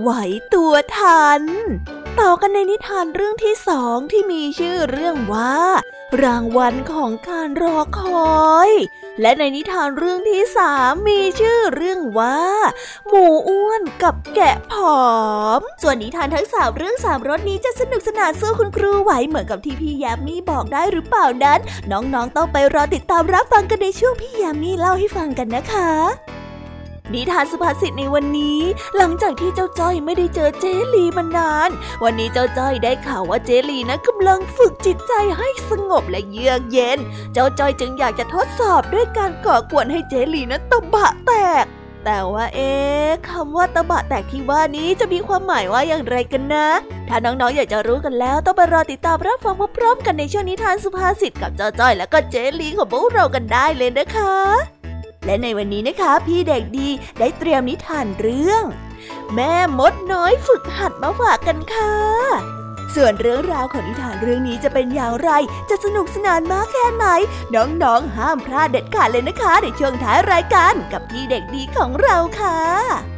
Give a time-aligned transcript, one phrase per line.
[0.00, 0.10] ไหว
[0.54, 1.42] ตัวทัน
[2.20, 5.54] ต่อกันในนิทานเรื่องที่สองที่มีชื่อเรื่องว่า
[6.22, 8.70] รางวัลของการรอคอย
[9.20, 12.38] และในนิทานเรื่องที่สามมีชื่อเรื่องว่า
[13.08, 15.06] หมูอ้วนกับแกะผอ
[15.58, 25.90] ม ส่วนนิทานทั้งสามเรื่องสามรสนี้จะสนุกสนานสู้คุณครูไหวเหมือนกับที่พี่ยามีบอกได้หรือเปล่านั้น น้องๆต้องไปรอติดตามรับฟังกันในช่วงพี่ยามีเล่าให้ฟังกันนะคะ
[27.14, 28.60] นิทานสุภาษิตในวันนี้
[28.96, 31.70] หลังจากที่เจ้าจ้อยไม่ได้เจอเจลีมานาน
[32.04, 36.98] วันนี้เจ้าจ้อยได้ข่าวว่าเจลีนะกำลังฝึกจิตใจให้สงบและเยือกเย็น
[37.32, 41.32] เจ้าจ้อยจึงอยากจะทดสอบด้วยการก่อกวนให้เจลีนะตบะแต
[41.64, 41.66] ก
[42.04, 46.68] แต่ว่าเอ๊ะคำว่าตะบะแตกที่ว่านี้จะมีความหมายว่าอย่างไรกันนะ
[47.08, 54.77] ถ้าน้องๆอยากจะรู้กันแล้วต้องไปรอติดตามรับฟังพร้อมๆกันในช่วงนิทานสุภาษิตกับเจ้าจ้อยและก็เจลีของพวกเรากันได้เลยนะคะ
[55.24, 56.88] และในวันนี้นะคะพี่เด็กดี
[57.18, 58.64] ได้เตรียมนิทานเรื่อง
[59.34, 61.94] แม่มดน้อยฝึกหัดมาฝากกันค่ะ
[62.94, 65.30] ส่วนเรื่องราวของนิทานเรื่องนี้จะเป็นอย่างไร
[65.70, 67.06] จะสนุกสนานมากแค่ไหน
[67.54, 73.17] น้องๆห้ามพลาดเด็ดขาดเลยนะคะในช่วงท้ายรายการกับพี่เด็กดีของเราค่ะ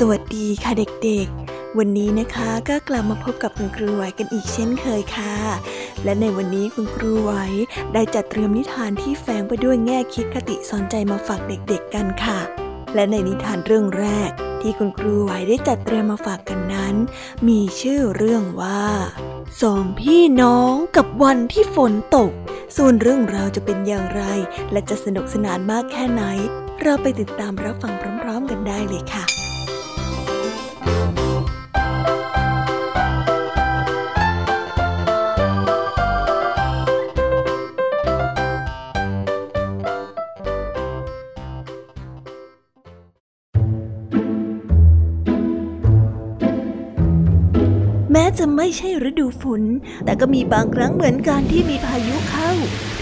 [0.00, 5.36] สวัสดีค่ะเด็กๆ วันนี้นะคะก็กลับมาพบกับคุณครูไหวกันอีกเช่นเคยค่ะ
[6.04, 7.32] และในวันนี้คุณครูไหว
[7.94, 12.38] ได้จัดเตรียมนิทานที่แฝงไปด้วยแง่คิดคติสอนใจมาฝากเด็กๆกันค่ะ
[12.94, 16.94] และในนิทานเรื่องแรก ที่คุณครูไหวได้จัดเตรียมมาฝากกันนั้น
[17.48, 18.84] มีชื่อเรื่องว่า
[19.62, 22.30] สองพี่น้องกับวันที่ฝนตก
[22.76, 24.22] ส่วนเรื่องราวจะเป็นอย่างไร
[24.72, 26.22] และจะสนุกสนานมากแค่ไหน
[26.82, 29.43] เราไปติดตามรับฟังพร้อม ๆ กันได้เลยค่ะ
[48.66, 49.62] ไม่ใช่ฤดูฝน
[50.04, 52.52] แต่ก็มีบางครั้งเหมือนกันที่มีพายุเข้า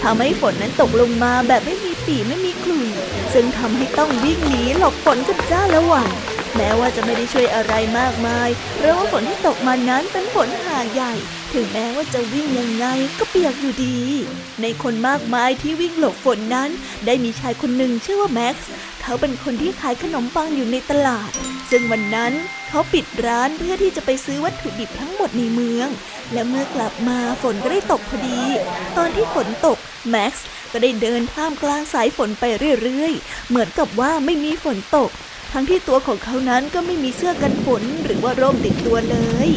[0.03, 2.87] ทำให้ฝนนั้นตกลงมาแบบไม่มีปีไม่มีกลุ่ย
[3.33, 6.09] ซึ่งทำให้ต้องวิ่งหนีหลบฝนกับเจ้าละวัน
[6.55, 11.13] แม้ว่าจะไม่ได้ช่วยอะไรมากมาย เพราะว่าฝนที่ตกมานั้นเป็นฝนหาใหญ่
[11.53, 12.85] ถึงแม้ว่าจะวิ่งยังไง
[13.19, 13.97] ก็เปียกอยู่ดี
[14.61, 16.69] ในคนมากมายที่วิ่งหลบฝนนั้น
[17.05, 18.69] ได้มีชายคนหนึ่งชื่อว่าแม็กซ์
[19.03, 21.31] เขาเป็นคนที่ขายขนมปังอยู่ในตลาด
[21.69, 22.33] ซึ่งวันนั้น
[22.69, 25.87] เขาปิดร้านเพื่อที่จะไปซื้อวัตถุดิบทั้งหมดในเมือง
[26.33, 28.41] และเมื่อกลับมาฝนก็ได้ตกพอดี
[28.97, 29.77] ตอนที่ฝนตก
[30.09, 32.43] แม็กซ์ก็ได้เดินท่ามกลางสายฝนไป
[32.83, 35.09] เรื่อยๆ เหมือนกับว่าไม่มีฝนตก
[35.53, 39.17] ทั้งที่ตัวของเขานั้นก็ไม่มีเสื้อกันฝนหรือว่าร่มติดตัวเล
[39.47, 39.49] ย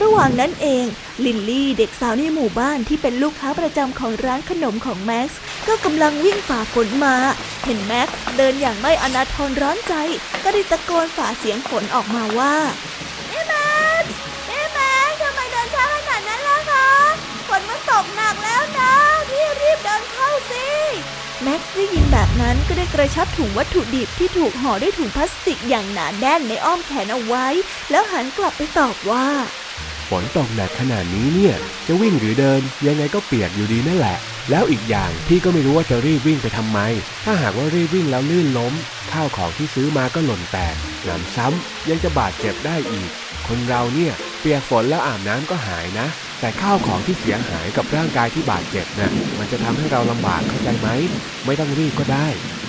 [0.00, 0.84] ระหว่างนั้นเอง
[1.24, 5.38] ลินลี่เด็กสาวในหมู่บ้านที่เป็นลูกค้าประจำของร้านขนมของแม็กซ์
[5.68, 7.16] ก็กำลังวิ่งฝ่าฝนมา
[7.64, 9.94] เห็นแม็กซ์เดินอย่างไม่อนาทรร้อนใจ
[10.44, 12.54] ก็ได้ตะโกนฝ่าเสียงฝนออกมาว่า
[13.28, 14.12] เอ๊แม็กซ์
[14.48, 16.88] เอ๊แม็กซ์ทำไมเดินช้าขนาดนั้นล่ะคะ
[17.48, 18.92] ฝนมันตกหนักแล้วนะ
[19.30, 20.66] พี่รีบเดินเข้าสิ
[21.42, 27.46] แม็กซ์ได้ยินแบบนั้นก็ได้กระชับถุงวัตถุดิบที่ถูกห่อด้วยถุงพลาสติกอย่างหนาแน่นในอ้อมแขนเอาไว้
[27.90, 29.28] แล้วหันกลับไปตอบว่า
[30.08, 31.54] ฝนตกหนักขนาดนี้เนี่ย
[31.86, 34.18] จะวิ่งหรือเดิน ยังไงก็เปียกอยู่ดีนั่นแหละ
[34.50, 36.78] แล้วอีกอย่างพี่ก็ไม่รู้ว่าจะรีบวิ่งไปทำไม
[37.24, 38.72] ถ้าหากว่ารีบวิ่งแล้วลื่นล้ม
[39.12, 40.74] ข้าวของที่ซื้อมาก็หล่นแตก
[41.04, 43.10] หนำซ้ำยังจะบาดเจ็บได้อีก
[43.48, 46.06] คนเราเนี่ยเปียกฝนแล้วอาบน้ำก็หายนะ
[46.40, 50.88] แต่ข้าวของที่เสียหายกับร่างกายที่บาดเจ็บนะ่ะมันจะทำให้เราลำบากเข้าใจไหม
[51.46, 52.26] ไม่ต้องรีบก็ได้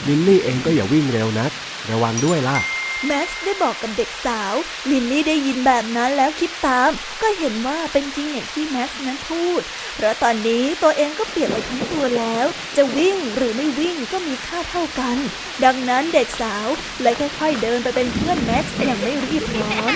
[0.08, 1.52] ลินลี่เองก็อย่าวิ่งเร็วนัก
[1.92, 2.58] ระวังด้วยล่ะ
[3.06, 4.54] แม็กซ์ได้บอกกับเด็กสาว
[4.92, 6.90] ลินนี่ได้ยินแบบนั้นแล้วคิดตาม
[7.22, 9.62] ก็เห็นว่าเป็นจริงอย่างที่แม็กซ์นั้นพูด
[9.96, 12.46] เพราะตอนนี้ตัวเองก็เปียกไปทั้งตัวแล้ว
[12.78, 15.18] จะวิ่งหรือไม่วิ่งก็มีค่าเท่ากัน
[15.66, 16.68] ดังนั้นเด็กสาว
[17.02, 19.96] เลยค่อยๆเดินไปเป็นเพื่อนแม็กซ์อย่างไม่รีบร้อน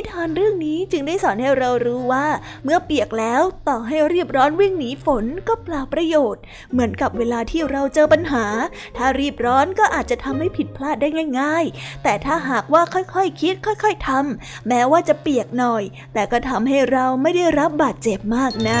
[0.00, 2.26] นิทานเรื่องนี้จึงได้สอนให้เรารู้ว่า
[2.64, 6.42] เมื่อเปียกแล้วต่อให้รีบร้อนวิ่งหนีฝนก็เปล่าประโยชน์
[6.72, 8.46] เหมือนกับเวลาที่เราเจอปัญหา
[8.96, 11.08] ถ้ารีบร้อนก็อาจจะทำให้ผิดพลาดได้
[11.40, 15.82] ง่าย ๆ แต่ถ้าหากว่าค่อยๆคคิด ค่อย ๆทำแม้ว่าจะเปียกหน่อย
[16.14, 18.70] แต่ก็ทำให้เราไม่ได้รับบาดเจ็บมากน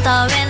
[0.00, 0.49] มีเ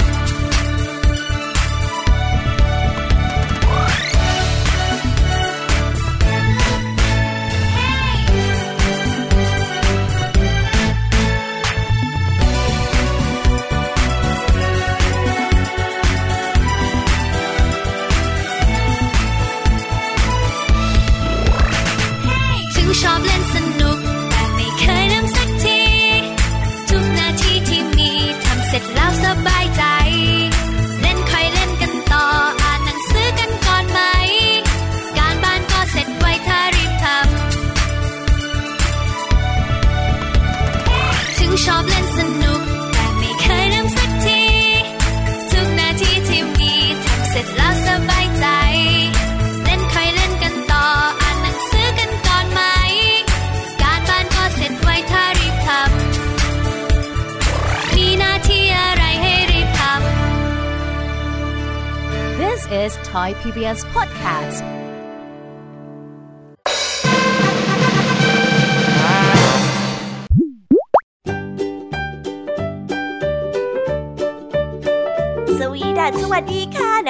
[63.41, 64.80] PBS Podcast.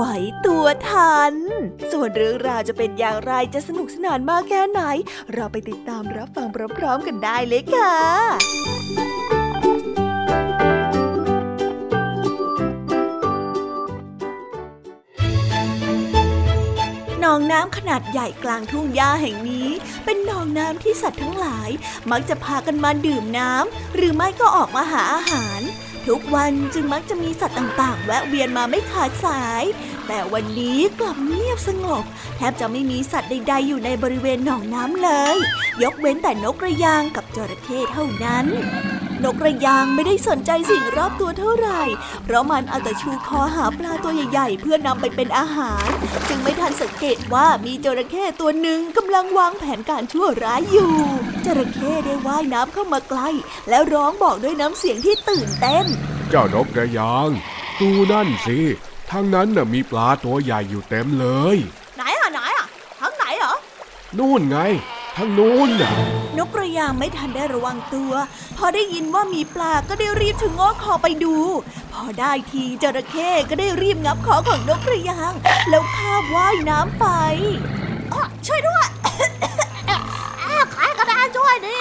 [0.00, 0.14] ไหว
[0.46, 1.34] ตัวทัน
[1.92, 4.80] ส่วนเรื่องราวจะเป็นอย่างไรจะสนุกสนานมากแค่ไหน
[5.34, 6.46] เราไปติดตามรับฟัง
[6.78, 7.94] พร้อมๆกันได้เลยค่ะ
[17.20, 19.68] หนองน้ำขนาดใหญ่กลางทุ่งหญ้าแห่งนี้
[20.04, 21.70] เป็นหนองน้ำที่สัตว์ทั้งหลาย
[22.10, 25.62] มักจะพากันมาดื่มน้ำหรือไม่ก็ออกมาหาอาหาร
[26.08, 29.64] ทุกวันจึงมักจะมีสัตว์ต่างๆ แวะเวียนมาไม่ขาดสาย
[30.06, 32.04] แต่วันนี้กลับเงียบสงบ
[32.36, 35.36] แทบจะไม่มีสัตว์ใด ๆ อยู่ในบริเวณหนองน้ำเลย
[35.82, 38.46] ยกเว้นแต่นกกระยางกับจระเข้เท่านั้น
[39.24, 41.82] นกกระยางไม่ได้สนใจสิ่งรอบตัวเท่าไหร่
[42.24, 45.86] เพราะมันเอาแต่ชูคอหาปลาตัวใหญ่ ๆ เพื่อนำไปเป็นอาหาร
[46.28, 50.94] จึงไม่ทันสังเกตว่ามีจระเข้ตัวหนึ่งกำลังวางแผนการชั่วร้ายอยู่
[51.44, 53.28] จระเข้ได้ว่ายน้ำเข้ามาใกล้
[53.68, 55.86] แล้วร้องบอกด้วยน้ำเสียงที่ตื่นเต้น
[56.30, 57.28] เจ้านกกระยาง
[57.80, 58.58] ดูนั่นสิ
[59.10, 61.56] ทางนั้นน่ะมีปลาตัวใหญ่อยู่เต็มเลย
[61.96, 62.66] ไหนอะไหนอะ
[63.00, 63.54] ทั้งไหนเหรอ
[64.18, 64.58] นู่นไง
[65.18, 65.92] ทางนู้นน่ะ
[66.38, 68.12] นกกระยางไม่ทันได้ระวังตัว
[68.58, 71.36] พอได้ยินว่ามีปลาก็ได้รีบถึงง้อคอไปดู
[71.92, 75.32] พอได้ทีจระเข้ก็ได้รีบงับคอของนกกระยาง
[75.68, 77.06] แล้วคาบว่ายน้ำไป
[78.12, 78.86] อ๋อช่วยด้วย
[80.74, 81.78] ขายกระดานช่วยดิ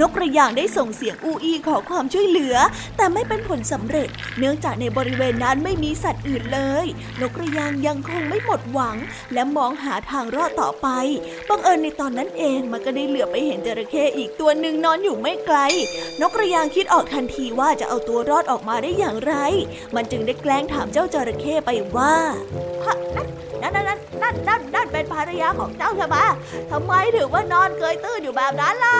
[0.00, 2.56] นกกระยางได้ส่งเสียงอูอีขอความช่วยเหลือ
[2.96, 6.86] แต่ไม่เป็นผลสำเร็จ เนื่องจากในบริเวณนั้นไม่มีสัตว์อื่นเลย
[7.20, 8.96] นกกระยางยังคงไม่หมดหวัง
[9.32, 10.88] และมองหาทางรอดต่อไป
[11.48, 15.58] บังเอิญในตอนนั้นเองมันก็ได้เหลือไปเห็นจระเข้อีกตัวหนึ่งนอนอยู่ไม่ไกล
[16.20, 19.34] นกกระยางคิดออกทันทีว่าจะเอาตัวรอดออกมาได้อย่างไร
[19.94, 22.14] มันจึงได้แกล้งถามเจ้าจระเข้ไปว่า
[23.62, 26.16] นั่นนั่นนั่นนั่นนั่นนั่นเป็นภรรยาของเจ้าใช่ไหม
[26.70, 28.98] ทำไมถึงว่านอนเกยตื้นอยู่แบบนั้นล่ะ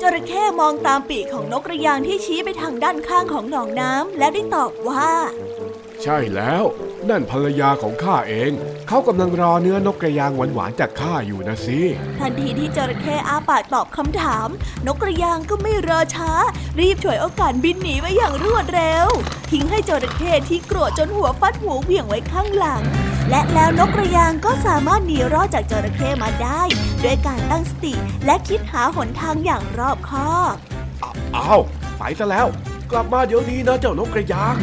[0.00, 5.10] จระเข้มองตามปีกของนกกระยางที่ชี้ไปทางด้านข้างของหนองน้ำและได้ตอบว่า
[6.02, 6.64] ใช่แล้ว
[7.10, 8.50] นั่นภรรยาของข้าเอง
[8.88, 11.80] เขากำลังรอเนื้อนกกระยางหวานๆจากข้าอยู่นะสิ
[12.20, 14.48] ทันทีที่จระเข้อาปากตอบคำถาม
[14.86, 16.32] นกกระยางก็ไม่รอช้า
[16.80, 19.08] รีบฉวยโอกาสบินหนีไปอย่างรวดเร็ว
[19.50, 22.82] ทิ้งให้จระเข้ที่โกรธจนหัวฟัดหัวเหวี่ยงไว้ข้างหลัง
[23.30, 26.62] และแล้วนกกระยางก็สามารถหนีรอดจากจระเข้มาได้
[27.04, 27.94] ด้วยการตั้งสติ
[28.26, 30.54] และคิดหาหนทางอย่างรอบคอบ
[31.36, 31.60] อ้าว
[31.98, 32.46] ไปซะแล้ว
[32.90, 34.56] กลับมาเดี๋ยวนี้นะเจ้านกกระยาง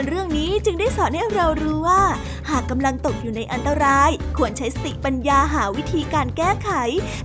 [0.00, 2.02] นิทานเรื่องนี้จึงได้สอนให้เรารู้ว่า
[2.50, 6.70] หากกำลังตกอยู่ในอันตราย ควรใช้สติปัญญาหาวิธีการแก้ไข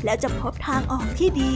[0.05, 1.55] แล้วจะพบทางออกที่ดี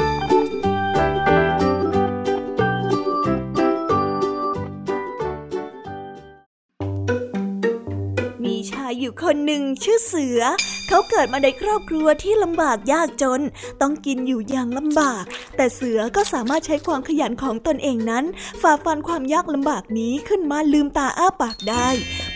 [8.99, 10.41] อยู่คนหนึ่งชื่อเสือ
[10.93, 13.41] เขาเกิดมาในครอบครัวที่ลำบากยากจน
[13.81, 15.23] ต้องกินอยู่อย่างลำบาก
[15.55, 18.25] แต่เสือก็สามารถใช้ความขยันของตนเองนั้น
[18.61, 21.87] ฝ่าฟันความยากลำบากนี้ขึ้นมาลืมตาอ้าปากได้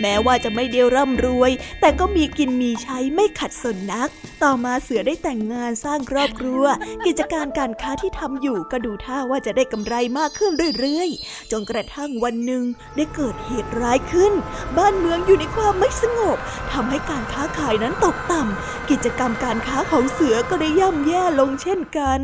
[0.02, 4.10] แม้ว่าจะไม่เดียวร่ำรวย แต่ก็มีกินมีใช้ไม่ขัดสนนัก
[4.44, 6.64] ต่อมาเสือได้แต่งงานสร้างครอบครัว
[7.06, 12.64] กิจการการค้าที่ทำอยู่ก็ดูท่าว่าจะได้กำไรมากขึ้นเรื่อยๆ จนกระทั่งวันหนึ่ง
[12.96, 14.34] ได้เกิดเหตุร้ายขึ้น
[14.78, 16.38] บ้านเมืองอยู่ในความไม่สงบ
[16.72, 18.45] ทำให้การค้าขายนั้นตกต่ำ
[18.90, 22.22] กิจกรรมการค้าของเสือก็ได้ย่ำแย่ลงเช่นกัน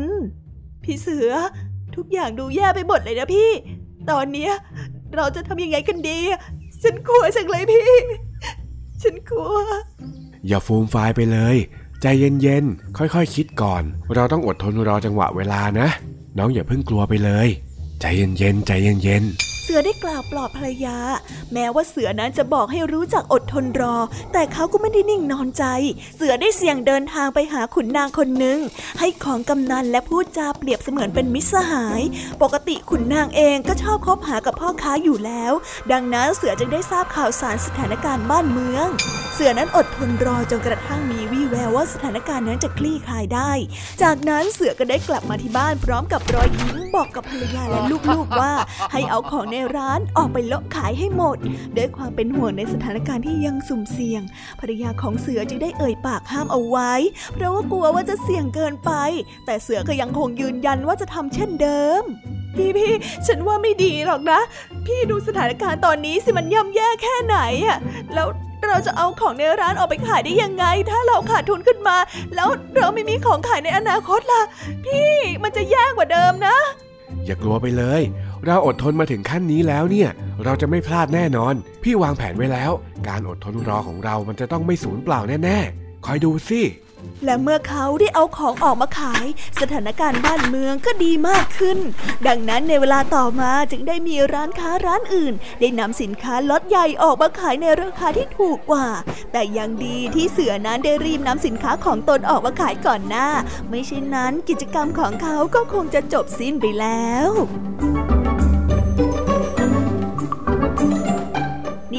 [0.82, 1.30] พี่เสือ
[1.96, 3.50] ทุกอย่างดูแย่ไปหมดเลยนะพี่
[4.10, 4.50] ตอนนี้
[5.14, 6.18] เราจะทำยังไงกันดี
[6.82, 7.88] ฉันกลัวจังเลยพี่
[9.02, 9.56] ฉันกลัว
[10.46, 11.56] อย่าฟูมฟายไปเลย
[12.02, 13.82] ใจเย็นๆ ค่อยๆคคิดก่อน
[14.14, 15.88] เราต้องอดทนรอจังหวะเวลานะ
[16.38, 17.48] น้องอย่าเพิ่งกลัวไปเลย
[18.00, 20.98] ใจเย็นๆ ใจเย็นๆ เสือได้กล่าวปลอบภรรยา
[21.52, 23.96] แม้ว่าเสือนั้นจะบอกให้รู้จักอดทนรอ
[24.32, 25.64] แต่เขาก็ไม่ได้นิ่งนอนใจ
[26.16, 28.58] เสือได้เสี่ยงเดินทางไปหาขุนนางคนหนึ่ง
[28.98, 32.00] ให้ของกำนันและพูดจาเปรียบเสมือนเป็นมิตรสหาย
[32.42, 35.52] ปกติขุนนางเองก็ชอบคบหากับพ่อค้าอยู่แล้ว
[35.92, 38.88] ดังนั้นเสือจึงได้ทราบข่าวสารสถานการณ์บ้านเมือง
[39.34, 43.52] เสือนั้นอดทนรอจนกระทั่งมีวี่แววว่าสถานการณ์นั้นจะคลี่คลายได้
[44.02, 47.80] จากนั้นเสือก็ได้กลับมาที่บ้านพร้อมกับรอยยิ้มบอกกับภรรยาและ
[48.14, 48.52] ลูกๆว่า
[48.92, 51.38] ให้เอาของในร้านออกไปเลาะขายให้หมด
[51.76, 54.22] ด้วยความเป็นห่วงในสถานการณ์ที่ยังสุ่มเสี่ยง
[54.60, 56.92] ภรรยาของเสือจึงได้เอ่ยปากห้ามเอาไว้
[57.32, 58.92] เพราะว่ากลัวว่าจะเสี่ยงเกินไป
[59.46, 62.02] แต่เสือก็ยังคงยืนยันว่าจะทำเช่นเดิม
[62.56, 62.92] พี่พี่
[63.26, 64.40] ฉันว่าไม่ดีหรอกนะ
[64.86, 67.78] พี่ดูสถานการณ์ตอนนี้สิมันย่ำแย่แค่ไหนอะ
[68.14, 68.28] แล้ว
[68.68, 71.96] เราจะเอาของในร้านออกไปขายได้ยังไง ถ้าเราขาดทุนขึ้นมา
[72.34, 74.42] แล้วเราไม่มีของขายในอนาคตล่ะ
[74.86, 76.56] พี่มันจะแย่กว่าเดิมนะ
[77.26, 78.02] อย่ากลัวไปเลย
[78.46, 80.10] เราอดทนมาถึงขั้นนี้แล้วเนี่ย
[80.44, 82.72] เราจะไม่พลาดแน่นอน พี่วางแผนไว้แล้ว
[83.08, 86.60] การอดทนรอของเรามันจะต้องไม่สูญเปล่าแน่ๆ คอยดูสิ
[87.24, 89.24] และเมื่อเขาได้เอาของออกมาขาย
[89.60, 91.78] สถานการณ์บ้านเมืองก็ดีมากขึ้น
[92.26, 98.86] ดังนั้นในเวลาต่อมาจึงได้มีร้านค้าร้านอื่น ได้นำสินค้าลดใหญ่ออกมาขายในราคาที่ถูกกว่า
[99.32, 103.28] แต่ยังดีที่เสือนั้นได้รีบนำสินค้าของตนออกมาขายก่อนหน้า
[103.68, 107.30] ไม่เช่นนั้นกิจกรรมของเขาก็คงจะจบสิ้นไปแล้ว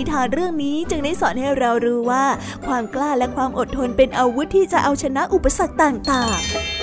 [0.04, 2.26] นิทานเรื่องนี้จึงได้สอนให้เรารู้ว่า
[2.66, 6.83] ความกล้าและความอดทนเป็นอาวุธที่จะเอาชนะอุปสรรคต่างๆ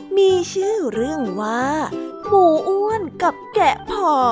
[0.17, 1.63] มีชื่อเรื่องว่า
[2.27, 4.25] หมูอ้วนกับแกะผอ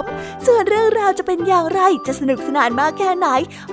[0.00, 0.02] ม
[0.46, 3.28] ส่วนเรื่องราวจะเป็นอย่างไรจะสนุกสนานมากแค่ไหน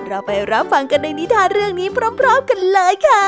[0.05, 1.87] เราไปรับฟังกันในนิทานเรื่องนี้
[2.19, 3.25] พร้อม ๆ กันเลยค่ะ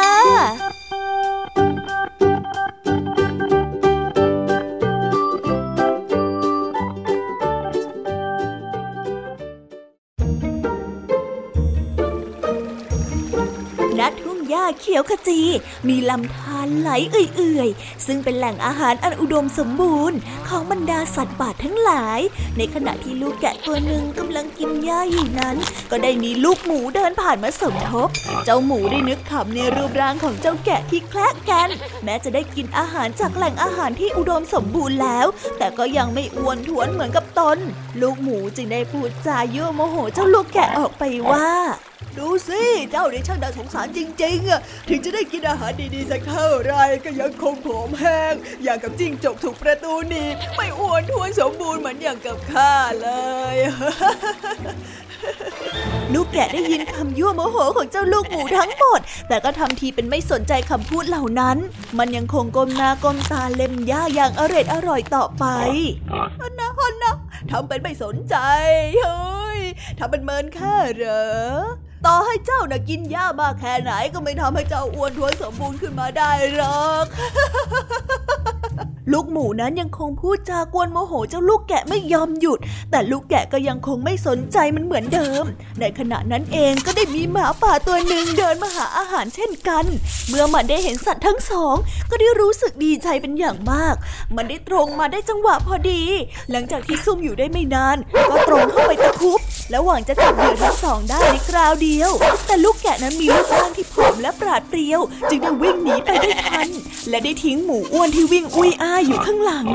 [14.80, 15.40] เขียวขจี
[15.90, 22.20] มีลำธารไหลเอื่อยๆ ซึ่งเป็นแหล่งอาหารอันอุดมสมบูรณ์ ของบรรดาสัตว์ป่าทั้งหลาย
[22.58, 25.56] ในขณะที่ลูกแกะตัวหนึ่งกำลังกินหญ้าอยู่นั้น
[25.92, 28.10] ก็ได้มีลูกหมูเดินผ่านมาสมทบ
[28.46, 31.70] เจ้าหมูได้นึกขำในรูปร่างของเจ้าแกะที่แคละกัน
[32.04, 37.58] แม้จะได้กินอาหารจากแหล่งอาหารที่อุดมสมบูรณ์แล้ว แต่ก็ยังไม่อ้วนท้วนเหมือนกับตน
[38.02, 41.50] ลูกหมูจึงได้พูดจายั่วโมโหเจ้าลูกแกะออกไปว่า
[42.20, 46.74] ดูสิ เจ้าเนี่ช่างน่าสงสารจริงๆอะถึงจะได้กินอาหารดีๆสักเท่าไร
[47.06, 53.10] ก็ยังคงผอมแห้ง อย่างกับจิ้งจกถูกประตูหนีบไม่อ้วนท้วนสมบูรณ์เหมือนอย่างกับข้าเล
[53.54, 53.56] ย
[56.14, 61.58] ลูกแกะได้ยินคำยั่วโมโหของเจ้าลูกหมูทั้งหมด แต่ก็ทำทีเป็นไม่สนใจคำพูดเหล่านั้น
[61.98, 65.46] มันยังคงก้มหน้าก้มตาเล็มหญ้าอย่างอร่อยอร่อยต่อไป
[66.40, 67.16] ฮันนะฮันนะ
[67.52, 68.36] ทำเป็นไม่สนใจ
[69.02, 69.60] เฮ้ย
[70.00, 71.24] ทำเป็นเมินแค่เหรอ
[72.06, 77.06] ต่อให้เจ้านะ่ะกินหญ้ามากแค่ไหนก็ไม่ทำให้เจ้าอ้วนท้วนสมบูรณ์ขึ้นมาได้หรอก
[79.12, 82.60] ลูกหมูนั้นยังคงพูดจากวนโมโหเจ้าลูกแกะไม่ยอมหยุด
[82.92, 85.44] แต่ลูกแกะก็ยังคงไม่สนใจมันเหมือนเดิม
[85.80, 89.86] ในขณะนั้นเองก็ได้มีหมาป่าตัวหนึ่งเดินมาหาอาหารเช่นกัน
[90.28, 91.76] เมื่อมันได้เห็นสัตว์ทั้งสอง
[92.10, 93.96] ก็ได้รู้สึกดีใจเป็นอย่างมาก
[94.36, 96.04] มันได้ตรงมาได้จังหวะพอดี
[96.52, 97.98] หลังจากที่ซุ่มอยู่ได้ไม่นาน
[98.30, 102.12] ก็ตรงเข้าไปตะคุบ แล้วหวังจะจับเหยื่อทั้งสองได้ในคราวเดียว
[102.48, 106.70] แต่ลูกแกะนั้นมีลูกร่างที่ผอมและปราดเปรียว จึงได้วิ่งหนีไปได้ทัน
[107.10, 109.66] และได้ทิ้งหมูอ้วนที่วิ่งอุ้ยอ้าอยู่ข้างหลัง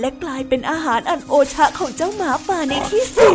[0.00, 3.34] และกลายเป็นอาหารอันโอชะของเจ้าหมาป่าในที่สุด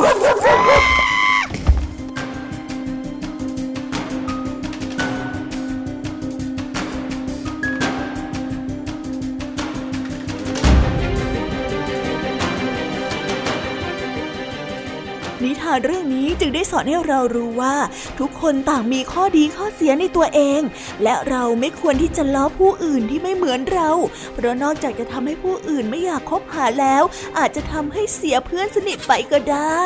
[15.71, 17.75] าเรื่องนี้จึงได้สอนให้เรารู้ว่า
[18.19, 20.61] ทุกคนต่างมีข้อดีข้อเสียในตัวเอง
[21.03, 23.89] และเราไม่ควรที่จะล้อผู้อื่นที่ไม่เหมือนเรา
[24.33, 27.03] เพราะนอกจากจะทำให้ผู้อื่นไม่อยากคบหาแล้ว
[27.37, 29.85] อาจจะทำให้เสียเพื่อนสนิทไปก็ได้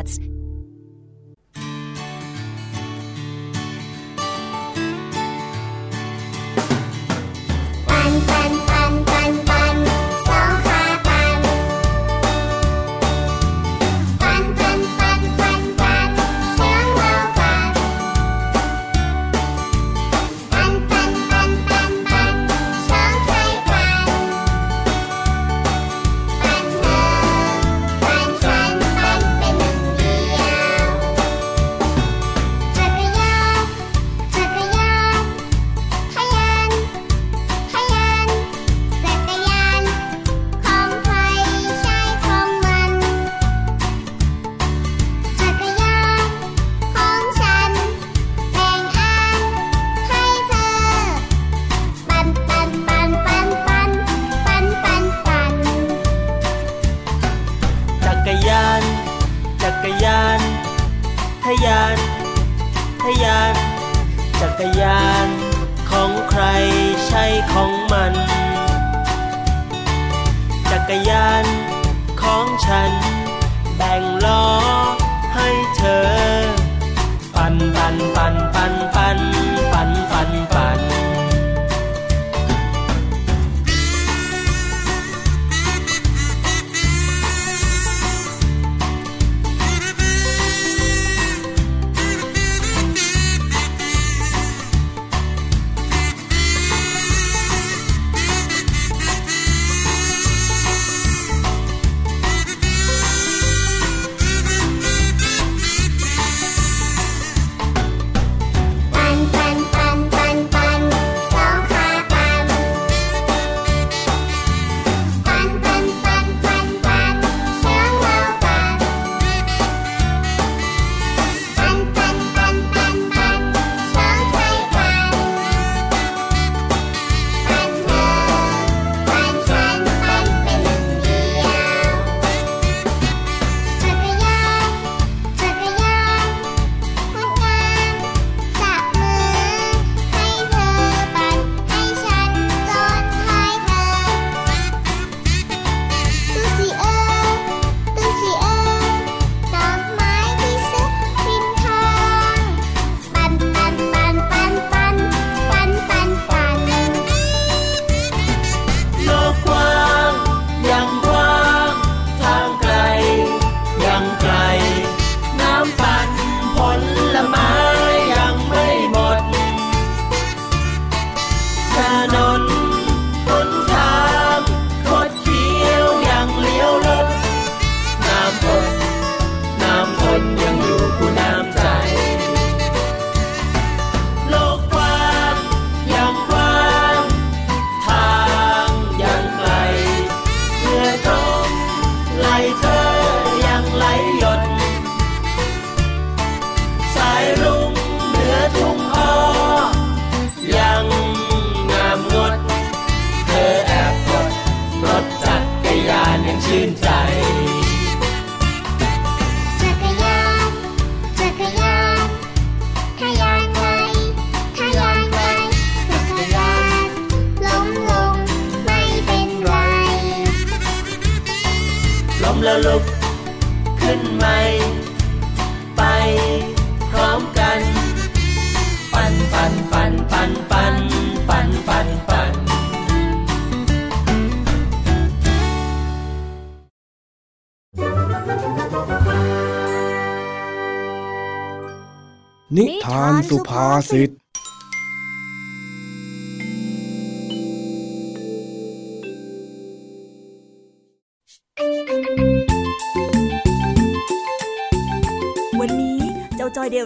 [242.57, 244.09] นิทานสุภาษิต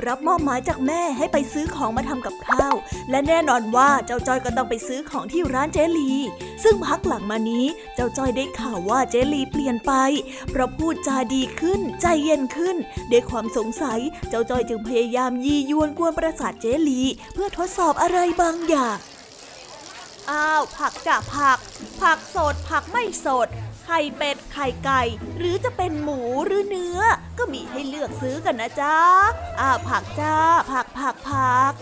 [0.08, 2.76] รับมอบหมายจากแม่ให้ไปซื้อของมาทำกับข้าว
[3.10, 6.12] และแน่นอนว่าเจ้าจ้อยก็ต้องไปซื้อของที่ร้านเจลี
[6.64, 9.94] ซึ่งพักหลังมานี้เจ้าจ้อยได้ข่าวว่าเจลีเปลี่ยนไป
[10.50, 12.76] เพราะพูดจาดีขึ้น ใจเย็นขึ้น
[13.12, 17.02] ด้วยความสงสัย เจ้าจ้อยจึงพยายามยียวนกวนประสาทเจลี
[17.34, 18.98] เพื่อทดสอบอะไรบางอย่าง
[20.32, 21.58] อ้าวผักจ้ะผัก
[22.02, 23.48] ผักสดผักไม่สด
[23.86, 25.02] ไข่เป็ด ไข่ไก่
[25.38, 27.02] หรือจะเป็นหมูหรือเนื้อ
[27.38, 28.98] ก็มีให้เลือกซื้อกันนะจ๊ะ
[29.60, 30.36] อ้าวผักจ้า
[30.72, 31.74] ผักผักผัก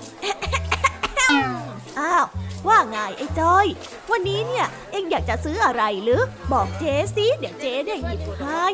[1.99, 2.25] อ้าว
[2.67, 3.67] ว่าไงไอ้จ้อย
[4.11, 8.67] วันนี้เนี่ยเอ็งอยากจะซื้ออะไรหรือ บอกเจ๊สิเดี๋ยวเจ๊ได้หยิบให้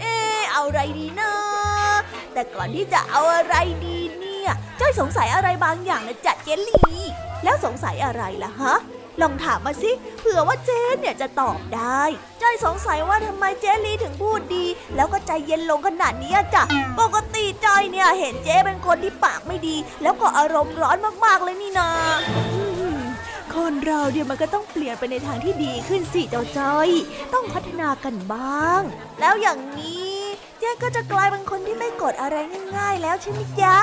[0.00, 0.16] เอ๊
[0.52, 1.32] เอาอะไรดีนะ
[2.32, 3.54] แต่ก่อนที่จะเอาอะไร
[3.86, 7.02] ดีเนี่ยจ้อยสงสัยอะไรบางอย่างนะจ๊ะเจลลี่
[7.44, 8.76] แล้วสงสัยอะไรล่ะฮะ
[9.20, 12.02] ลองถามมาสิเผื่อว่าเจ๊เนี่ยจะตอบได้
[12.42, 14.64] จ้อยสงสัยว่าทำไมเจลลี่ถึงพูดดี
[14.96, 16.62] แล้วก็ใจเย็นลงขนาดนี้จ้ะ
[17.00, 21.88] ปกติจ้อยเนี่ยเห็นเจ๊เป็นคนที่ปากไม่ดี แล้วก็อารมณ์ร้อนมากๆเลยนี่นา
[23.54, 26.88] คนเราเนี่ยวมันก็ต้องเปลี่ยนไปในทางที่ดีขึ้นสิเจ้าจ้อย
[27.34, 28.82] ต้องพัฒนากันบ้าง
[29.20, 30.11] แล้วอย่างนี้
[30.62, 32.36] ยัยก็จะกลายเป็นคนที่ไม่โกรธอะไร
[32.76, 33.76] ง่ายๆแล้วใช่ไหมจ๊ะ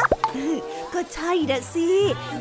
[0.94, 1.90] ก็ใช่นะสิ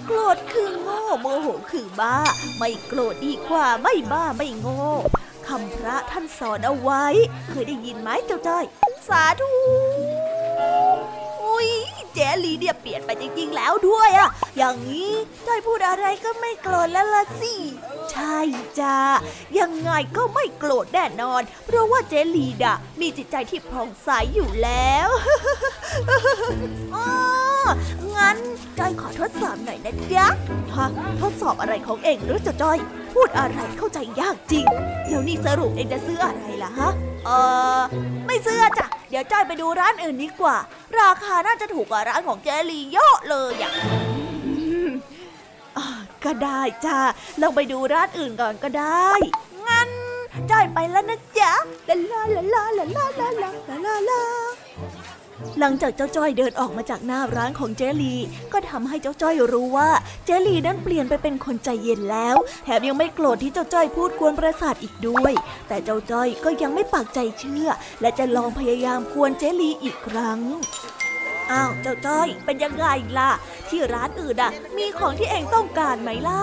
[0.06, 2.16] โกรธคือโง่โมโหคือบ้า
[2.58, 4.84] ไม่โกรธดีกว่าไม่บ้าไม่โง่
[5.46, 7.04] คำพระท่านสอนเอาไว้
[7.50, 8.64] เคยได้ยินไหมเจ้าจ้อย
[9.08, 9.50] สาธุ
[11.58, 11.72] อ้ย
[12.14, 15.12] เจลีเนี่ยเปลี่ยนไปจริงๆแล้วด้วยอะอย่างนี้
[15.46, 17.54] จอยพูดอะไรก็ไม่โกรธแล้วล่ะสิ
[18.10, 18.38] ใช่
[18.80, 18.98] จ้า
[19.58, 25.08] ยังไงก็ไม่โกรธแน่นอน เพราะว่าเจลีดะมีจิตใจที่ผ่องใสอยู่แล้ว
[26.94, 27.08] อ๋อ
[28.16, 28.36] งั้น
[28.78, 30.26] จอยขอทดสอบหน่อยนะจ๊ะ
[30.74, 30.86] ฮะ
[31.20, 32.78] ทดสอบอะไรของเองหรือจะจอย
[33.14, 34.66] พูดอะไรเข้าใจยากจริง
[35.08, 36.90] แล้วนี่สรุปเองจะซื้ออะไรล่ะฮะ
[37.24, 37.30] เอ
[37.78, 37.80] อ
[38.26, 40.56] ไม่ซื้อจ้ะ เดี๋ยวจ้อยไปดูร้านอื่นดีกว่า
[41.00, 43.72] ราคาน่าจะถูกกว่าร้านของเจลีเยอะเลยอะ
[46.24, 46.98] ก็ได้จ้า
[47.40, 49.08] ลองไปดูร้านอื่นก่อนก็ได้
[49.68, 49.88] งั้น
[50.50, 51.52] จ้อยไปแล้วนะจ๊ะ
[51.88, 54.22] ลาลาลาลาลาลาลาลาลา
[55.58, 58.14] หลังจากเจ้าจ้อยเดินออกมาจากหน้าร้านของเจลี
[58.52, 59.90] ก็ทำให้เจ้าจ้อยรู้ว่า
[60.24, 65.32] เจลีนั้นเปลี่ยนไปเป็นคนใจเย็นแล้ว แถมยังไม่โกรธที่เจ้าจ้อยพูดกวนประสาทอีกด้วย
[65.68, 67.68] แต่เจ้าจ้อยก็ยังไม่ปักใจเชื่อ
[68.00, 70.40] และจะลองพยายามกวนเจลีอีกครั้ง
[71.52, 72.86] อ้าวเจ้าจ้อยเป็นยังไง
[73.18, 73.30] ล่ะ
[73.68, 76.42] ที่ร้านอื่นอะมีของที่เองต้องการไหมล่ะ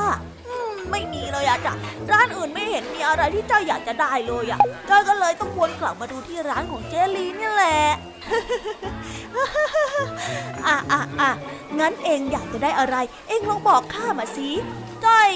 [0.91, 1.73] ไม่มีเลยอะจ้ะ
[2.11, 7.81] ร้านอื่นไม่เห็นมีอะไรที่เจ้อยอยากจะได้เลยอะเจ้อยก็เลยต้องวนกลับมาดูที่ร้านของเจลีนี่แหละ
[10.67, 11.31] อะอะอะ
[11.79, 12.95] งั้นเองอยากจะได้อะไร
[13.27, 14.49] เองลองบอกข้ามาสิ
[15.05, 15.31] จ้อย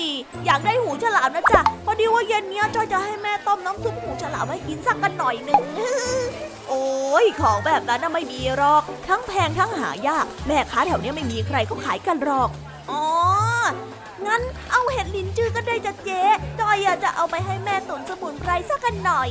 [0.46, 5.64] อยากได้หูฉลามนะจ๊ะพอดีว่าเย็นเนี้ยจ้อยจะให้แม่ต้มน้ำซุปหูฉลามให้กินสักกันหน่อยหนึ่ง
[6.70, 12.50] โอ้ยของแบบนั้นไม่มีหรอก ทั้งแพงทั้งหายาก แม่ค้าแถวเนี้ยไม่มีใครเขาขายกันหรอก
[12.92, 13.04] อ๋อ
[14.28, 16.22] งั้นเอาเห็ดลิ้นจือก็ได้จ้ะเจ๊
[16.60, 19.30] จอยอยากจะเอาไปให้แม่ตุนสมุนไพรสักกันหน่อย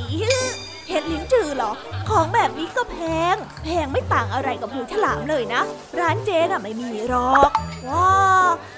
[0.88, 1.72] เห็ดลิ้นจือเหรอ
[2.11, 2.96] ของแบบนี้ก็แพ
[3.35, 5.62] ง แพงไม่ต่างอะไรกับหูฉลามเลยนะ
[5.98, 7.51] ร้านเจ๊น่ะไม่มีหรอก
[7.88, 8.12] ว้า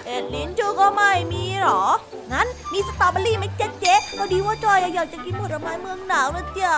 [0.06, 1.82] เห็ดลิ้นจือก็ไม่มีหรอ
[2.32, 6.70] งั้นมีสตรอเบอรี่ไหมเจ๊เจ๊พอดีว่าจอยอยากจะกินผลไม้เมืองหนาวนะเจ๊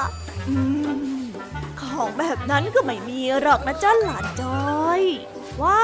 [1.80, 4.42] ของแบบนั้นก็ไม่มีหรอกนะจ้าหลานจ
[4.80, 5.02] อย
[5.62, 5.82] ว้า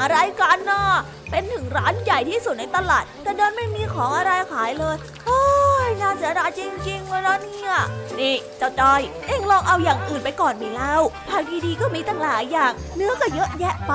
[0.00, 0.84] อะไรกันน่ะ
[1.30, 5.42] เป็นถึงร้านใหญ่ที่สุดในตลาด แต่เดินไม่มีของอะไรขายเลยโอ้
[5.86, 7.72] ยน่าเสียดายจริงๆเลยนะเนี่ย
[8.20, 10.94] นี่เจ้าจอย เอ็งลองเอาอย่างอื่นไปก่อนมีเล่า
[11.28, 13.94] ผักดีๆก็มีตั้งหลายอย่าง เนื้อก็เยอะแยะไป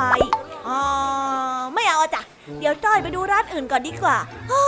[0.67, 0.81] อ๋อ
[1.73, 2.21] ไม่เอาจ้ะ
[2.59, 4.17] เดี๋ยวจ้อยไปดูร้านอื่นก่อนดีกว่า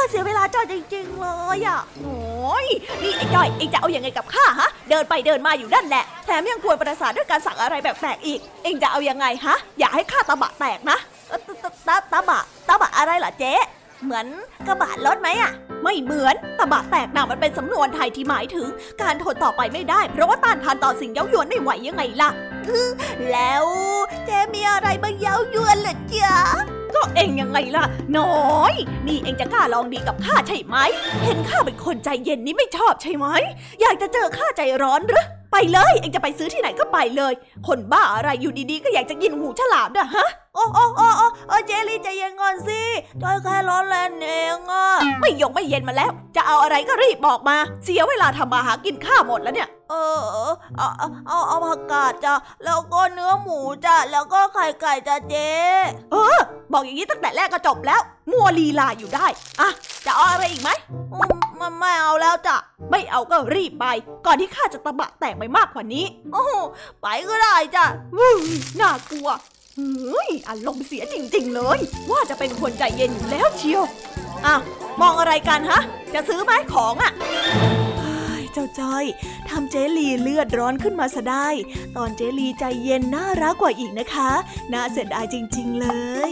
[0.09, 2.67] เสียเวลาจ้อยจริง ๆ เลยอะโอ้ย
[3.01, 10.97] นี่ไอ้จ้อยเอ็งจะเอาอย่างไงกับข้าฮะ เดินไปเดินมาอยู่นั่นแหละ แถมยังกวนประสาทด้วยการสั่งอะไรแปลกๆอีก เอ็งจะเอาอยังไงฮะ อย่าให้ข้าตาบะแตกนะ
[11.87, 13.53] ตาตาบะตาบะอะไรล่ะเจ๊
[14.03, 14.25] เหมือน
[14.67, 15.51] กระบะรถไหมอะ
[15.83, 18.67] ไม่เหมือนตะบะแตกน่ะมันเป็นสำนวนไทยที่หมายถึง
[19.01, 22.29] การทนต่อไปไม่ได้ เพราะว่าต้านทานต่อสิ่งเย้ายวนไม่ไหวยังไงล่ะ
[23.31, 23.65] แล้ว
[24.25, 26.35] เจ๊มีอะไรมาเย้ายวนเหรอจ๊ะ
[26.95, 27.83] ก็เองยังไงล่ะ
[28.17, 28.73] น้อย
[29.07, 30.77] นี่เองจะกล้าลองดีกับข้าใช่ไหม
[31.23, 33.27] เห็นข้าเป็นคนใจเย็นนี่ไม่ชอบใช่ไหม
[33.81, 37.33] อยากจะเจอข้าใจร้อนหรือไปเลย เองจะไปซื้อที่ไหนก็ไปเลย
[37.67, 41.07] คนบ้าอะไรอยู่ดีๆ ก็อยากจะกินหูฉลามนะฮะ โอ้โอ้โอ้
[41.47, 42.81] โอ้เจลี่ใจเย็นก่อนสิ
[43.21, 44.85] จอยแค่ร้อนแลนเองอะ
[45.19, 49.93] ไม่ยงไม่เย็นมาแล้ว จะเอาอะไรก็รีบบอกมา เสียเวลาทำมาหากินข้าหมดแล้วเนี่ย เอ
[50.47, 50.87] อ เอา
[51.27, 52.33] เอาเอาผักกาดจ้ะ
[52.65, 55.49] แล้วก็เนื้อหมูจ้ะ แล้วก็ไข่ไก่จ้ะเจ๊
[56.11, 56.37] เออ
[56.71, 58.01] บอกอย่างนี้ตั้งแต่แรกก็จบแล้ว
[58.31, 59.27] มัวลีลาอยู่ได้
[59.61, 59.69] อะ
[60.05, 60.69] จะเอาอะไรอีกไหม
[61.59, 62.55] มันไม่เอาแล้วจ้ะ
[62.89, 63.85] ไม่เอาก็รีบไป
[64.25, 66.45] ก่อนที่ข้าจะตะบะแตกไปมากกว่านี้ โอ้
[67.01, 67.85] ไปก็ได้จ้ะ
[68.79, 69.29] น่ากลัว
[69.77, 71.79] เฮ้ยอารมณ์เสียจริง ๆ เลย
[72.11, 73.83] ว่าจะเป็นคนใจเย็นอยู่แล้วเชียว
[74.45, 74.61] อ้าว
[75.01, 75.81] มองอะไรกันฮะ
[76.13, 77.11] จะซื้อไหมของอะ่ะ
[77.99, 79.05] เฮ้ยเจ้าจ้อย
[79.49, 81.47] ทำเจลีเลือดร้อนขึ้นมาซะได้
[81.97, 84.31] ตอนเจลีใจเย็นน่ารักกว่าอีกนะคะ
[84.73, 85.87] น่าเสียดายจริง ๆ เล
[86.29, 86.31] ย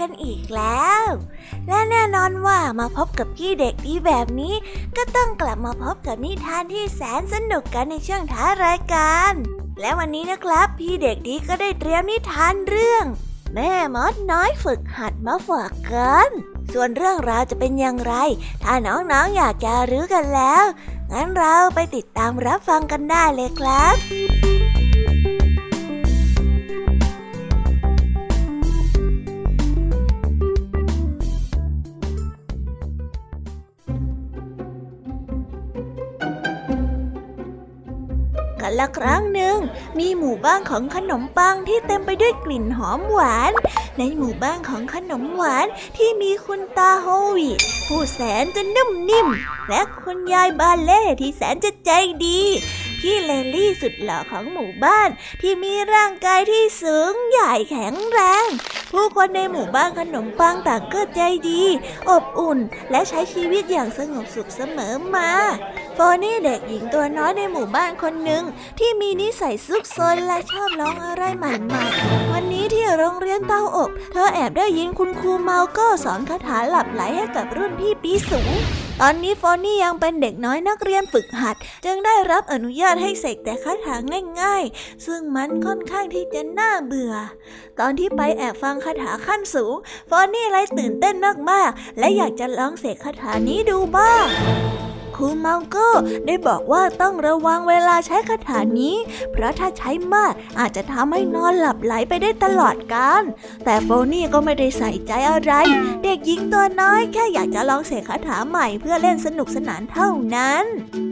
[0.00, 1.04] กันอีกแล้ว
[1.68, 4.54] และแน่นอนว่ามาพบกับพี่เด็กดีแบบนี้
[4.96, 9.32] ก็ต้องกลับมาพบกับนิทานที่แสนสนุกกันในช่วงท้ารายการ
[9.80, 13.04] และวันนี้นะครับ พี่เด็กดีก็ได้เตรียมนิทานเรื่อง
[13.54, 16.30] แม่มดน้อยฝึกหัดมาฝากกัน
[16.72, 18.14] ส่วนเรื่องราวจะเป็นอย่างไร
[18.62, 20.64] ถ้าน้องๆออยากจะรู้กันแล้ว
[21.12, 24.45] งั้นเราไปติดตามรับฟังกันได้เลยครับ
[38.78, 39.58] ละครั้งหนึ่ง
[39.98, 43.52] มีหมู่บ้านของขนมปังที่เต็มไปด้วยกลิ่นหอมหวาน
[43.98, 45.66] ในหมู่บ้านของขนมหวาน
[45.96, 47.06] ที่มีคุณตาโฮ
[47.36, 47.50] วิ
[47.86, 49.28] ผู้แสนจะนุ่มนิ่ม
[49.68, 51.90] และคุณยายบาเล่ที่แสนจะใจ
[52.24, 52.40] ดี
[53.00, 55.08] พี่เลลี่สุดหล่อของหมู่บ้าน
[55.40, 58.46] ที่มีร่างกายที่สูงใหญ่แข็งแรง
[58.92, 61.62] ผู้คนในหมู่บ้านขนมปังต่างก็ใจดี
[62.10, 62.58] อบอุ่น
[62.90, 65.30] และใช้ชีวิตอย่างสงบสุขเสมอมา
[65.94, 68.42] โฟนี่เด็กหญิงตัวน้อยในหมู่บ้านคนหนึ่ง
[68.78, 78.52] ที่มีนิสัยซุกซนและชอบลองอะไรใหม่ๆ วันนี้ที่โรงเรียนเต้าอบ เธอแอบได้ยินคุณครูเมาก็สอนคาถาหลับไหลให้กับรุ่นพี่ปีสูง
[79.02, 83.96] ตอนนี้ฟอนนี่ยังเป็นเด็กน้อยนักเรียนฝึกหัด จึงได้รับอนุญาตให้เสกแต่คาถา
[84.40, 87.14] ง่าย ๆ ซึ่งมันค่อนข้างที่จะน่าเบื่อ
[87.80, 89.74] ตอนที่ไปแอบฟังคาถาขั้นสูง
[90.10, 91.14] ฟอนนี่เลยตื่นเต้น
[91.50, 94.26] มากๆ และอยากจะลองเสกคาถานี้ดูบ้าง
[95.16, 95.90] ครูมังโก้
[96.26, 98.96] ได้บอกว่าต้องระวังเวลาใช้คาถานี้
[99.32, 103.22] เพราะถ้าใช้มากอาจจะทำให้นอนหลับไหลไปได้ตลอดกาล
[103.64, 105.52] แต่โฟนี่ก็ไม่ได้ใส่ใจอะไร
[106.04, 110.64] เด็กหญิงตัวน้อยแค่อยากจะลองเสกคาถาใหม่เพื่อเล่นสนุกสนานเท่านั้น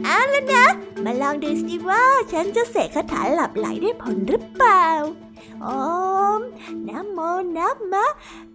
[0.05, 0.65] เอาแล้วนะ
[1.03, 4.87] มาลองดูสิว่าฉันจะเสกคาถาหลับไหลได้ผลหรือเปล่า
[5.65, 5.67] อ
[6.39, 6.41] ม
[6.87, 7.19] น้ำโม
[7.57, 8.07] น้ำมะ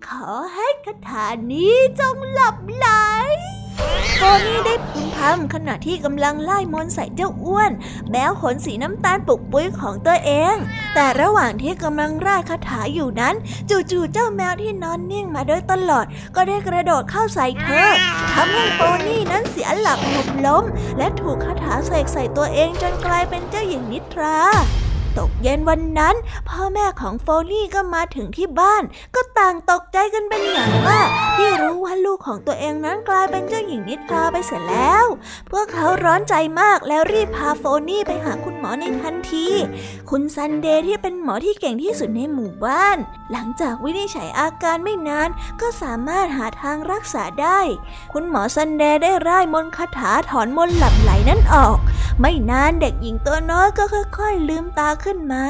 [0.06, 2.88] ขอให้คาถานี้จงหลับไหล
[4.16, 7.70] โฟนี่ได้พึมพำขณะที่กำลังไล่มนใส่เจ้าอ้วน
[8.10, 10.56] แมวขนสีน้ำตาลปุกปุ้ยของตัวเอง
[10.94, 13.34] แต่ระหว่างที่กำลังร่ายคาถาอยู่นั้น
[13.70, 16.06] จู่ๆเจ้าแมวที่นอนนิ่งมาโดยตลอด
[16.36, 17.90] ก็ได้กระโดดเข้าใส่เธอ
[18.34, 20.64] ทำให้โฟนี่นั้นเสียหลักหกล้ม
[20.98, 24.38] และถูกคาถาเสกใส่ตัวเองจนกลายเป็นเจ้าหญิงนิทรา
[25.18, 26.14] ตกเย็นวันนั้น
[26.48, 28.82] พ่อแม่ของโฟนี่ก็มาถึงที่บ้าน
[29.14, 35.04] ก็ต่างตกใจกันเป็นอย่างมากที่รู้ว่าลูกของตัวเองนั้นกลายเป็นเจ้าหญิงนิทราไปเสียแล้ว
[35.50, 39.46] พวกเขาร้อนใจมากแล้วรีบพาโฟนี่ไปหาคุณหมอในทันที
[40.10, 42.96] คุณซันเดย์ที่เป็นหมอที่เก่งที่สุดในหมู่บ้าน
[43.32, 45.28] หลังจากวินิจฉัยอาการไม่นาน
[45.60, 47.60] ก็สามารถหาทางรักษาได้
[48.12, 51.78] คุณหมอซันเดย์ได้ร่ายมนต์คาถาถอนมนต์หลับใหลนั้นออก
[52.20, 53.84] ไม่นานเด็กหญิงตัวน้อยก็
[54.18, 55.44] ค่อย ๆ ลืมตาขึ้นมา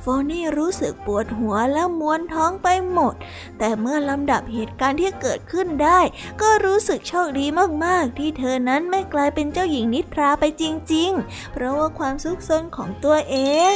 [0.00, 3.14] โฟนี่รู้สึกปวดหัวแล้วมวนท้องไปหมด
[3.58, 6.00] แต่เมื่อลำดับเหตุการณ์ที่เกิดขึ้นได้
[6.40, 7.46] ก็รู้สึกโชคดี
[7.84, 13.36] มากๆ ที่เธอนั้นไม่กลายเป็นเจ้าหญิงนิทราไปจริง ๆ เพราะว่าความซุกซนของตัวเอ
[13.72, 13.74] ง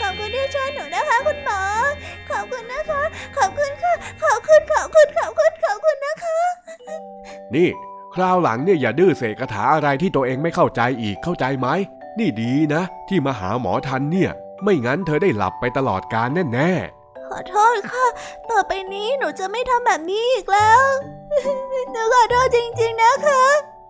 [0.00, 1.60] ขอบคุณที่ช่วยหนูนะคะคุณหมอ
[2.30, 3.02] ขอบคุณนะคะ
[3.36, 6.38] ขอบคุณค่ะ ขอบคุณ ขอบคุณ ขอบคุณ ขอบคุณนะคะ
[7.54, 7.68] นี่
[8.14, 11.68] คราวหลังเนี่ยอย่าดื้อเสกคาถาอะไรที่ตัวเองไม่เข้าใจอีกเข้าใจไหม
[12.18, 14.32] นี่ดีนะ ที่มาหาหมอทันเนี่ย
[14.62, 18.06] ไม่งั้นเธอได้หลับไปตลอดกาลแน่ๆ ขอโทษค่ะ
[18.50, 20.82] ต่อไปนี้หนูจะไม่ทำแบบนี้อีกแล้ว
[21.90, 23.42] หนูขอโทษจริงๆนะคะ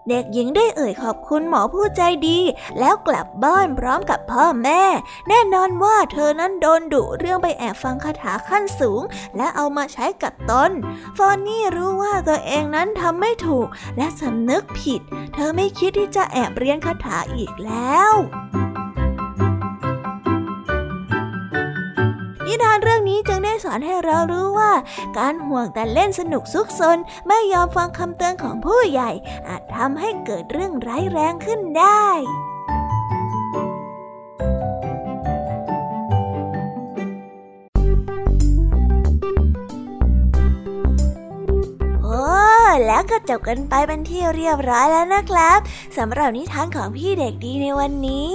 [0.09, 2.39] เด็กหญิงได้เอ่ยขอบคุณหมอผู้ใจดี
[2.79, 4.83] แล้วกลับบ้านพร้อมกับพ่อแม่
[5.29, 9.03] แน่นอนว่าเธอนั้นโดนดุเรื่องไปแอบฟังคาถาขั้นสูง
[9.37, 10.71] และเอามาใช้กับตน
[11.17, 13.67] ฟอนนี่รู้ว่าตัวเองนั้นทำไม่ถูก
[13.97, 15.01] และสำนึกผิด
[15.35, 18.13] เธอไม่คิดที่จะแอบเรียนคาถาอีกแล้ว
[22.53, 24.73] นิทานเรื่องนี้จึงได้สอนให้เรารู้ว่า
[25.19, 26.99] การห่วงแต่เล่นสนุกซุกซน
[27.29, 29.11] ไม่ยอมฟังคำเตือนของผู้ใหญ่
[29.49, 32.07] อาจทำให้เกิดเรื่องร้ายแรงขึ้นได้
[42.03, 42.21] โอ้
[42.87, 45.59] แล้วก็จบกันไปเป็นที่เรียบร้อยแล้วนะครับ
[45.99, 48.35] สำหรับนิทานของพี่เด็กดีในวันนี้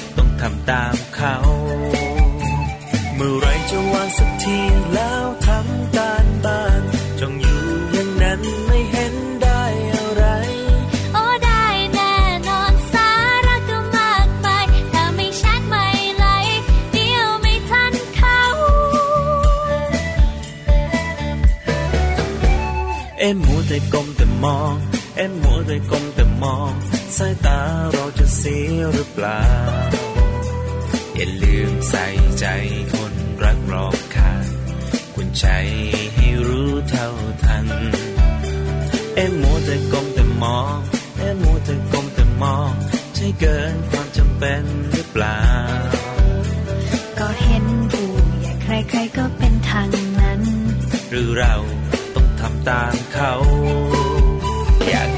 [0.41, 1.35] ทำตามเขา
[3.15, 4.59] เมื่อไรจะวางสักที
[4.93, 6.81] แล้วทำการบ้าน
[7.19, 7.61] จงอยู่
[7.91, 9.63] อย่างนั้นไม่เห็นได้
[9.93, 10.23] อะไร
[11.13, 12.15] โอ้ได้แน่
[12.49, 13.09] นอนสา
[13.47, 15.87] ระก็มากมายถ้าไม่ชัดไม่
[16.17, 16.25] ไหล
[16.93, 18.41] เดียวไม่ทันเขา
[23.19, 24.73] เอ็มมัวแต่ก้มแต่มอง
[25.17, 26.71] เอ็มมัวแต่ก้มแต่มอง
[27.17, 27.59] สายตา
[27.91, 29.41] เราจะเสียหรือเปล่า
[31.21, 32.07] อย่าลืมใส่
[32.39, 32.45] ใจ
[32.93, 33.13] คน
[33.43, 34.45] รักรอบค่าง
[35.15, 35.45] คุณใจ
[36.15, 37.09] ให้รู้เท่า
[37.43, 37.67] ทัน
[39.15, 40.75] เอ็มมัวแต่ก้มแต่มอง
[41.19, 42.71] เอ็มมัวแต่ก้มแต่มอง
[43.15, 45.41] ใช่เกินความจำเป็นหรือเปล่า
[47.19, 48.09] ก็เห็นผู้
[48.39, 49.89] ใหญ่ใครๆก็เป็นทาง
[50.21, 50.41] นั้น
[51.11, 51.55] หรือเรา
[52.15, 53.33] ต้องทำตามเขา
[54.89, 55.09] อยาก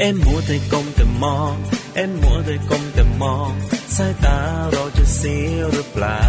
[0.00, 1.54] เอ็มมัวแต่ก้มแต่มอง
[1.94, 3.50] เอ็มมัวแต่ก้มแต่มอง
[3.96, 4.38] สายตา
[4.72, 6.22] เราจะเสียหรือเปล่า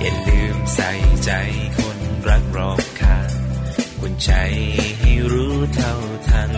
[0.00, 0.90] อย่าลืมใส่
[1.24, 1.30] ใจ
[1.78, 1.98] คน
[2.28, 3.30] รักรอบค่าง
[4.00, 4.30] คุณใจ
[4.98, 5.94] ให้รู้เท่า
[6.28, 6.52] ทัน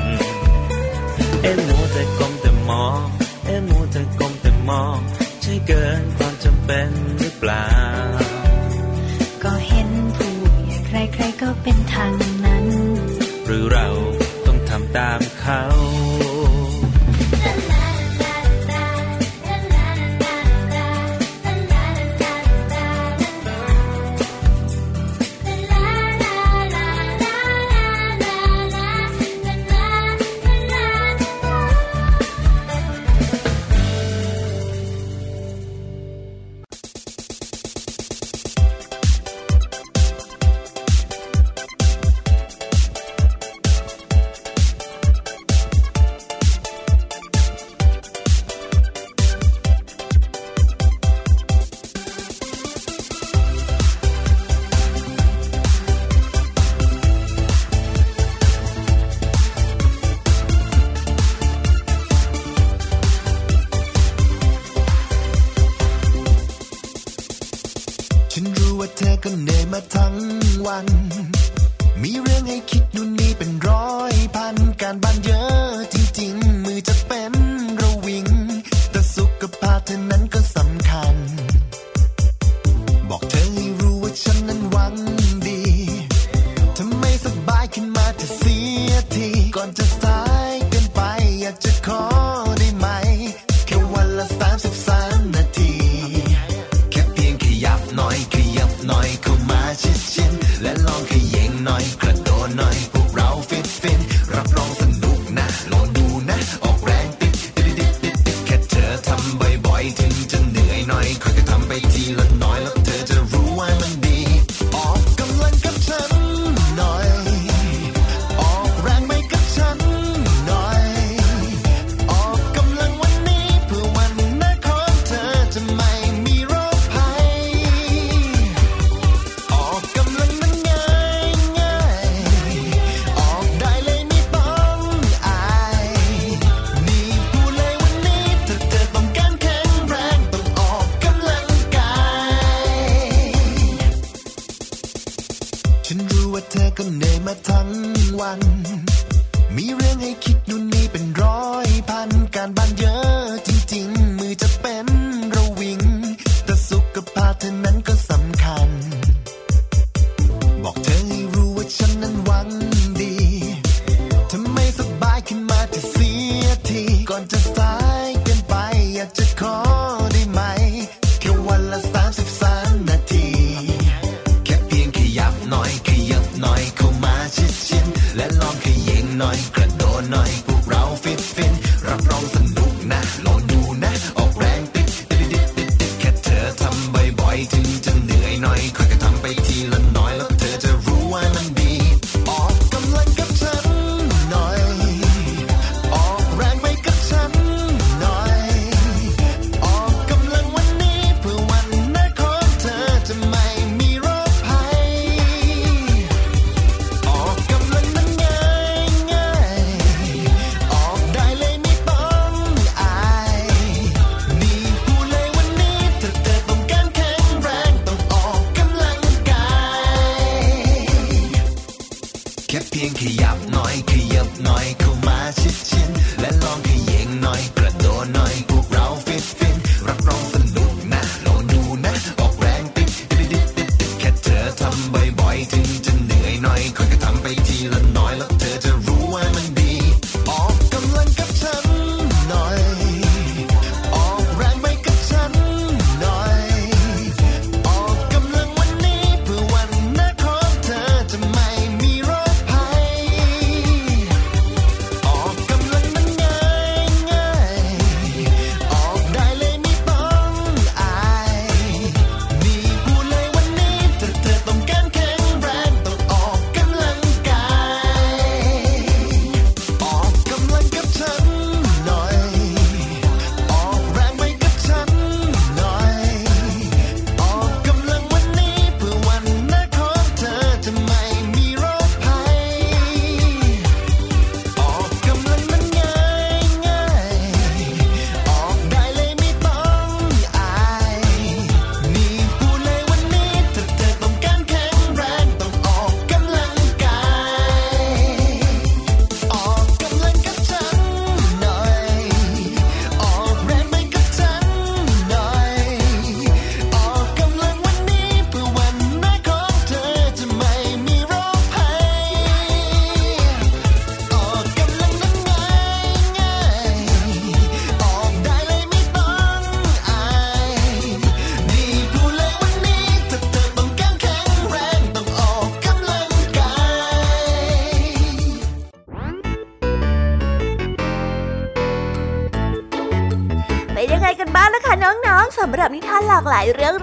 [1.42, 3.04] เอ็มมัวแต่ก้มแต่มอง
[3.46, 4.98] เอ็มมัวแต่ก้มแต่มอง
[5.42, 7.68] ใช่เกินความจำเป็นหรือเปล่า
[9.42, 10.32] ก็เห็นผู้
[10.66, 12.12] ใหญ่ใครๆก็เป็นทาง
[12.44, 12.66] นั้น
[13.46, 13.88] หรือเรา
[14.96, 15.87] ตามเขา